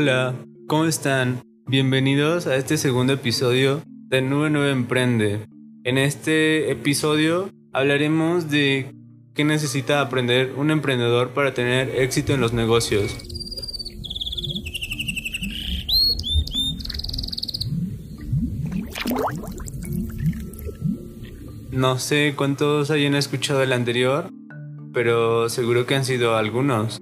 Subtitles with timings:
[0.00, 0.36] Hola,
[0.68, 1.42] ¿cómo están?
[1.66, 5.48] Bienvenidos a este segundo episodio de Nube 9 Emprende.
[5.82, 8.94] En este episodio hablaremos de
[9.34, 13.12] qué necesita aprender un emprendedor para tener éxito en los negocios.
[21.72, 24.30] No sé cuántos hayan escuchado el anterior,
[24.92, 27.00] pero seguro que han sido algunos.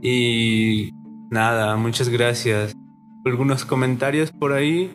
[0.00, 0.90] Y
[1.30, 2.74] nada, muchas gracias.
[3.24, 4.92] Algunos comentarios por ahí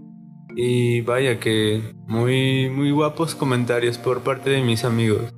[0.55, 5.33] y vaya que muy muy guapos comentarios por parte de mis amigos.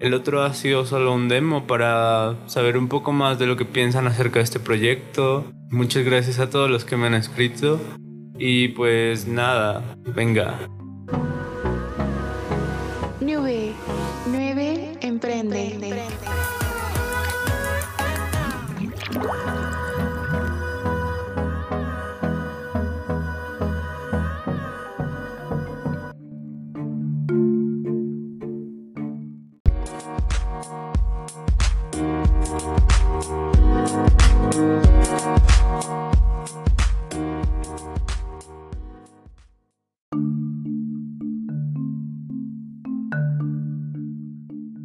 [0.00, 3.64] El otro ha sido solo un demo para saber un poco más de lo que
[3.64, 5.44] piensan acerca de este proyecto.
[5.70, 7.80] Muchas gracias a todos los que me han escrito.
[8.36, 10.58] Y pues nada, venga,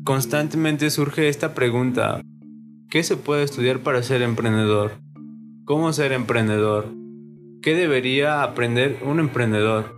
[0.07, 2.21] Constantemente surge esta pregunta,
[2.89, 4.93] ¿qué se puede estudiar para ser emprendedor?
[5.65, 6.87] ¿Cómo ser emprendedor?
[7.61, 9.97] ¿Qué debería aprender un emprendedor?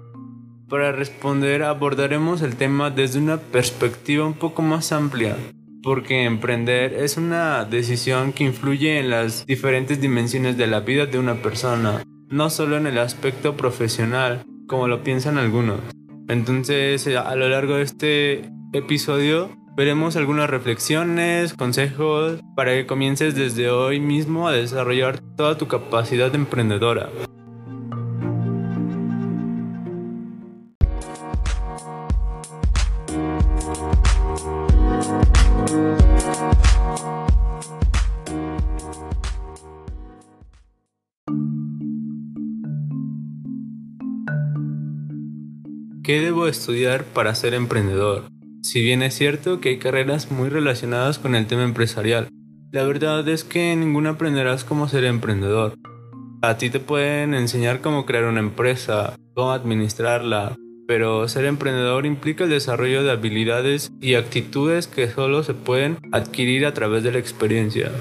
[0.68, 5.38] Para responder abordaremos el tema desde una perspectiva un poco más amplia,
[5.84, 11.20] porque emprender es una decisión que influye en las diferentes dimensiones de la vida de
[11.20, 15.82] una persona, no solo en el aspecto profesional, como lo piensan algunos.
[16.28, 23.70] Entonces, a lo largo de este episodio veremos algunas reflexiones, consejos para que comiences desde
[23.70, 27.10] hoy mismo a desarrollar toda tu capacidad emprendedora.
[46.04, 48.39] ¿Qué debo estudiar para ser emprendedor?
[48.72, 52.28] Si bien es cierto que hay carreras muy relacionadas con el tema empresarial,
[52.72, 55.74] la verdad es que ninguno aprenderás cómo ser emprendedor.
[56.44, 60.56] A ti te pueden enseñar cómo crear una empresa, cómo administrarla,
[60.88, 66.68] pero ser emprendedor implica el desarrollo de habilidades y actitudes que solo se pueden adquirir
[66.68, 67.92] a través de la experiencia.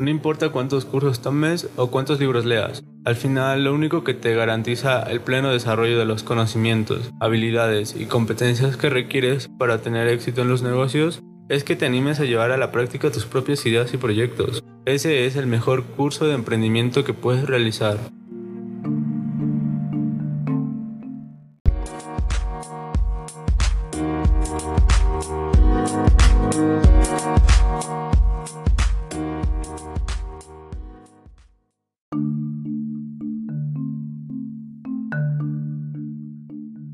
[0.00, 4.34] No importa cuántos cursos tomes o cuántos libros leas, al final lo único que te
[4.34, 10.40] garantiza el pleno desarrollo de los conocimientos, habilidades y competencias que requieres para tener éxito
[10.40, 13.92] en los negocios es que te animes a llevar a la práctica tus propias ideas
[13.92, 14.64] y proyectos.
[14.86, 17.98] Ese es el mejor curso de emprendimiento que puedes realizar.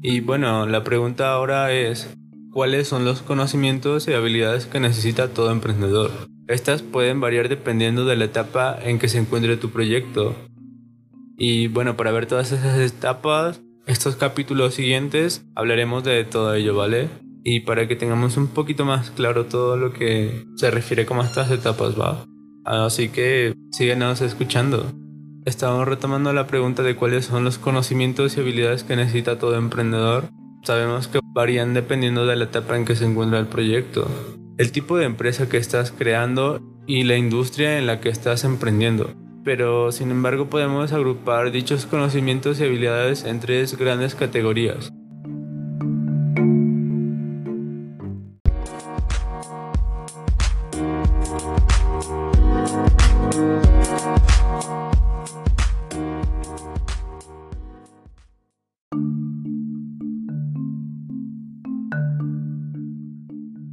[0.08, 2.16] Y bueno, la pregunta ahora es,
[2.52, 6.12] ¿cuáles son los conocimientos y habilidades que necesita todo emprendedor?
[6.46, 10.36] Estas pueden variar dependiendo de la etapa en que se encuentre tu proyecto.
[11.36, 17.08] Y bueno, para ver todas esas etapas, estos capítulos siguientes hablaremos de todo ello, ¿vale?
[17.42, 21.26] Y para que tengamos un poquito más claro todo lo que se refiere como a
[21.26, 22.24] estas etapas, ¿va?
[22.64, 24.86] Así que síguenos escuchando.
[25.46, 30.24] Estamos retomando la pregunta de cuáles son los conocimientos y habilidades que necesita todo emprendedor.
[30.64, 34.10] Sabemos que varían dependiendo de la etapa en que se encuentra el proyecto,
[34.58, 39.14] el tipo de empresa que estás creando y la industria en la que estás emprendiendo.
[39.44, 44.92] Pero sin embargo podemos agrupar dichos conocimientos y habilidades en tres grandes categorías.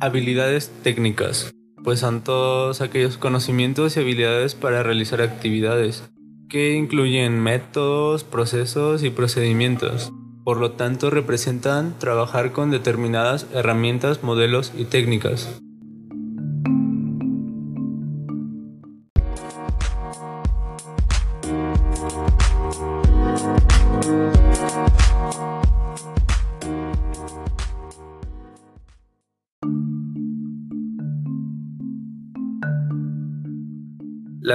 [0.04, 6.04] Habilidades técnicas, pues son todos aquellos conocimientos y habilidades para realizar actividades,
[6.50, 10.12] que incluyen métodos, procesos y procedimientos.
[10.44, 15.63] Por lo tanto, representan trabajar con determinadas herramientas, modelos y técnicas.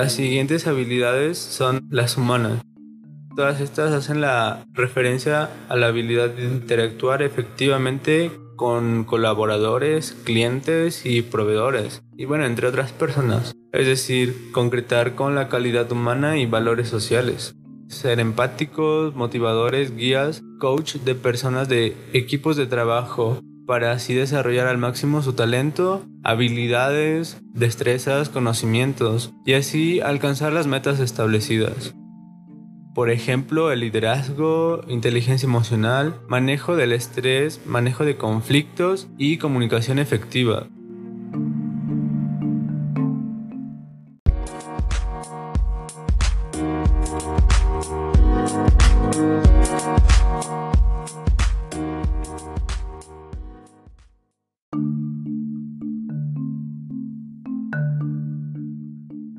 [0.01, 2.63] Las siguientes habilidades son las humanas.
[3.35, 11.23] Todas estas hacen la referencia a la habilidad de interactuar efectivamente con colaboradores, clientes y
[11.23, 13.57] proveedores, y bueno, entre otras personas.
[13.73, 17.57] Es decir, concretar con la calidad humana y valores sociales.
[17.89, 24.79] Ser empáticos, motivadores, guías, coach de personas de equipos de trabajo, para así desarrollar al
[24.79, 31.95] máximo su talento, habilidades, destrezas, conocimientos y así alcanzar las metas establecidas.
[32.95, 40.67] Por ejemplo, el liderazgo, inteligencia emocional, manejo del estrés, manejo de conflictos y comunicación efectiva.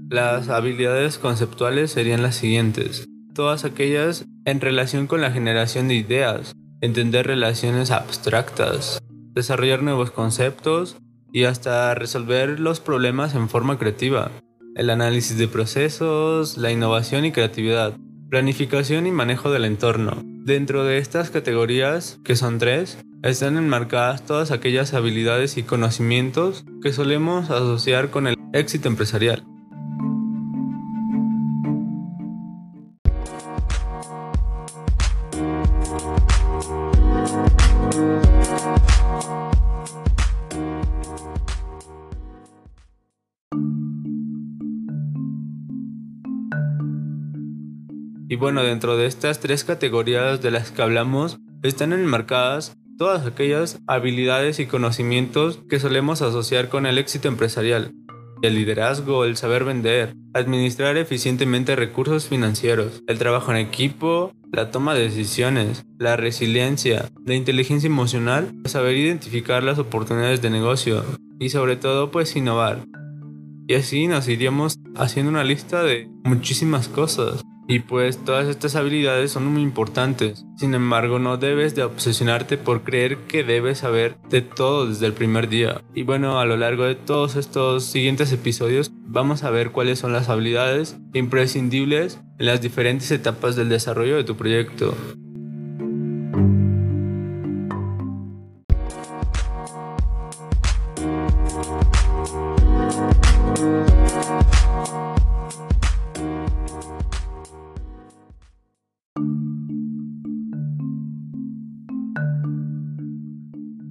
[0.09, 3.07] Las habilidades conceptuales serían las siguientes.
[3.35, 9.03] Todas aquellas en relación con la generación de ideas, entender relaciones abstractas,
[9.35, 10.97] desarrollar nuevos conceptos
[11.31, 14.31] y hasta resolver los problemas en forma creativa.
[14.75, 17.93] El análisis de procesos, la innovación y creatividad,
[18.31, 20.23] planificación y manejo del entorno.
[20.23, 26.93] Dentro de estas categorías, que son tres, están enmarcadas todas aquellas habilidades y conocimientos que
[26.93, 29.43] solemos asociar con el éxito empresarial.
[48.31, 53.79] Y bueno, dentro de estas tres categorías de las que hablamos, están enmarcadas todas aquellas
[53.87, 57.91] habilidades y conocimientos que solemos asociar con el éxito empresarial.
[58.43, 64.93] El liderazgo, el saber vender, administrar eficientemente recursos financieros, el trabajo en equipo, la toma
[64.93, 71.03] de decisiones, la resiliencia, la inteligencia emocional, saber identificar las oportunidades de negocio
[71.39, 72.85] y sobre todo pues innovar.
[73.67, 77.43] Y así nos iríamos haciendo una lista de muchísimas cosas.
[77.71, 80.43] Y pues todas estas habilidades son muy importantes.
[80.57, 85.13] Sin embargo, no debes de obsesionarte por creer que debes saber de todo desde el
[85.13, 85.83] primer día.
[85.93, 90.13] Y bueno, a lo largo de todos estos siguientes episodios vamos a ver cuáles son
[90.13, 94.95] las habilidades imprescindibles en las diferentes etapas del desarrollo de tu proyecto.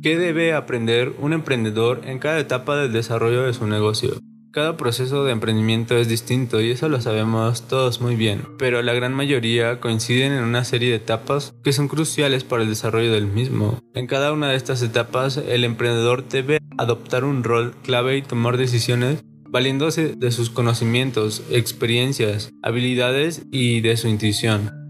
[0.00, 4.20] ¿Qué debe aprender un emprendedor en cada etapa del desarrollo de su negocio?
[4.52, 8.92] Cada proceso de emprendimiento es distinto y eso lo sabemos todos muy bien, pero la
[8.92, 13.26] gran mayoría coinciden en una serie de etapas que son cruciales para el desarrollo del
[13.26, 13.80] mismo.
[13.94, 18.56] En cada una de estas etapas, el emprendedor debe adoptar un rol clave y tomar
[18.56, 24.87] decisiones valiéndose de sus conocimientos, experiencias, habilidades y de su intuición.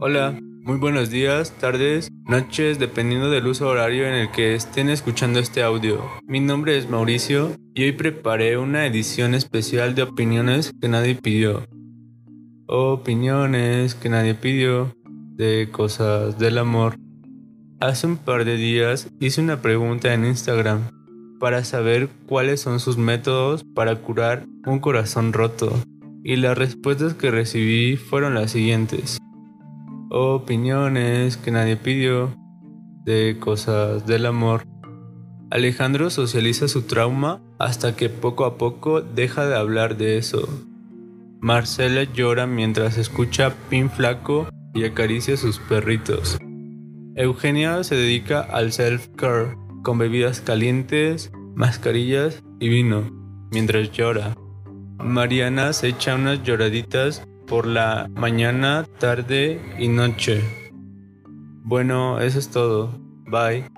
[0.00, 5.40] Hola, muy buenos días, tardes, noches, dependiendo del uso horario en el que estén escuchando
[5.40, 6.00] este audio.
[6.24, 11.64] Mi nombre es Mauricio y hoy preparé una edición especial de opiniones que nadie pidió.
[12.68, 14.94] Opiniones que nadie pidió
[15.34, 16.94] de cosas del amor.
[17.80, 20.92] Hace un par de días hice una pregunta en Instagram
[21.40, 25.76] para saber cuáles son sus métodos para curar un corazón roto
[26.22, 29.17] y las respuestas que recibí fueron las siguientes
[30.10, 32.34] opiniones que nadie pidió,
[33.04, 34.64] de cosas del amor.
[35.50, 40.48] Alejandro socializa su trauma hasta que poco a poco deja de hablar de eso.
[41.40, 46.38] Marcela llora mientras escucha Pin Flaco y acaricia sus perritos.
[47.14, 53.10] Eugenia se dedica al self-care con bebidas calientes, mascarillas y vino,
[53.50, 54.36] mientras llora.
[54.98, 60.42] Mariana se echa unas lloraditas por la mañana, tarde y noche.
[61.64, 62.90] Bueno, eso es todo.
[63.26, 63.77] Bye.